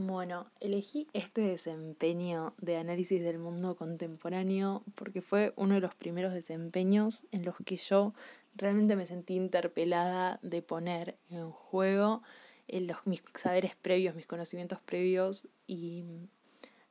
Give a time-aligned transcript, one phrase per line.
[0.00, 6.32] Bueno, elegí este desempeño de análisis del mundo contemporáneo porque fue uno de los primeros
[6.32, 8.14] desempeños en los que yo
[8.54, 12.22] realmente me sentí interpelada de poner en juego
[12.68, 16.04] eh, los, mis saberes previos, mis conocimientos previos y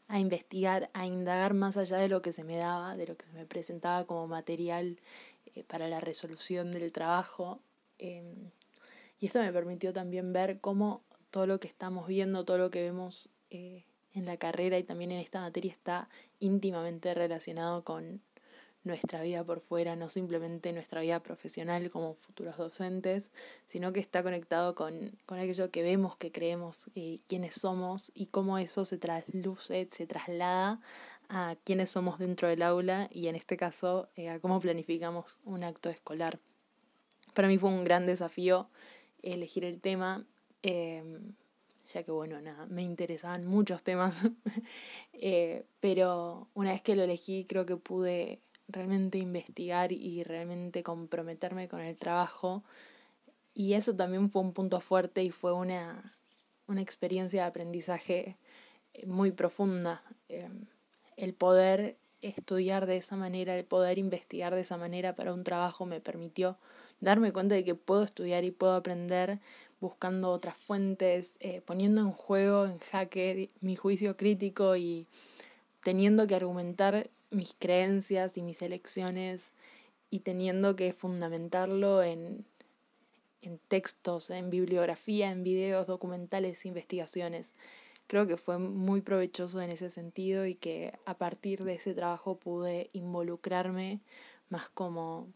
[0.09, 3.25] a investigar, a indagar más allá de lo que se me daba, de lo que
[3.25, 4.99] se me presentaba como material
[5.55, 7.61] eh, para la resolución del trabajo.
[7.99, 8.51] Em,
[9.21, 12.81] y esto me permitió también ver cómo todo lo que estamos viendo, todo lo que
[12.81, 18.21] vemos eh, en la carrera y también en esta materia está íntimamente relacionado con
[18.83, 23.31] nuestra vida por fuera, no simplemente nuestra vida profesional como futuros docentes,
[23.65, 28.27] sino que está conectado con, con aquello que vemos, que creemos, eh, quiénes somos y
[28.27, 30.79] cómo eso se trasluce, se traslada
[31.29, 35.63] a quiénes somos dentro del aula y en este caso eh, a cómo planificamos un
[35.63, 36.39] acto escolar.
[37.33, 38.69] Para mí fue un gran desafío
[39.21, 40.25] elegir el tema
[40.69, 41.33] Em,
[41.93, 44.27] ya que bueno, nada, me interesaban muchos temas,
[45.13, 51.69] eh, pero una vez que lo elegí creo que pude realmente investigar y realmente comprometerme
[51.69, 52.65] con el trabajo
[53.53, 56.17] y eso también fue un punto fuerte y fue una,
[56.67, 58.37] una experiencia de aprendizaje
[58.93, 60.03] eh, muy profunda.
[60.27, 60.65] Em,
[61.15, 65.85] el poder estudiar de esa manera, el poder investigar de esa manera para un trabajo
[65.85, 66.57] me permitió
[66.99, 69.39] darme cuenta de que puedo estudiar y puedo aprender
[69.79, 75.05] buscando otras fuentes, eh, poniendo en juego, en jaque, mi juicio crítico y
[75.83, 79.51] teniendo que argumentar mis creencias y mis elecciones
[80.09, 82.45] y teniendo que fundamentarlo en,
[83.41, 87.53] en textos, en bibliografía, en videos, documentales, investigaciones.
[88.07, 92.37] Creo que fue muy provechoso en ese sentido y que a partir de ese trabajo
[92.37, 93.99] pude involucrarme
[94.49, 95.27] más como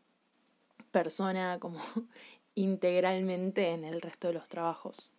[0.91, 1.79] persona, como
[2.55, 5.11] integralmente en el resto de los trabajos.